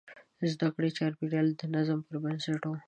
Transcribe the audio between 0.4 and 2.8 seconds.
زده کړې چاپېریال د نظم پر بنسټ و.